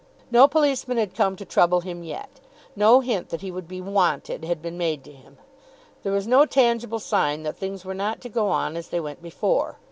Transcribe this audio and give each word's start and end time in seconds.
No 0.31 0.47
policemen 0.47 0.97
had 0.97 1.13
come 1.13 1.35
to 1.35 1.45
trouble 1.45 1.81
him 1.81 2.01
yet. 2.03 2.39
No 2.75 3.01
hint 3.01 3.29
that 3.29 3.41
he 3.41 3.51
would 3.51 3.67
be 3.67 3.79
"wanted" 3.81 4.43
had 4.43 4.59
been 4.59 4.75
made 4.75 5.03
to 5.03 5.11
him. 5.11 5.37
There 6.01 6.11
was 6.11 6.25
no 6.25 6.43
tangible 6.47 6.97
sign 6.97 7.43
that 7.43 7.57
things 7.57 7.85
were 7.85 7.93
not 7.93 8.19
to 8.21 8.29
go 8.29 8.47
on 8.49 8.75
as 8.75 8.87
they 8.89 8.99
went 8.99 9.21
before. 9.21 9.77